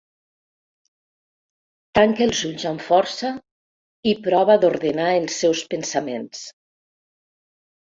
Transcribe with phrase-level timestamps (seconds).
[1.99, 3.31] Tanca els ulls amb força
[4.13, 6.45] i prova d'ordenar els seus pensaments.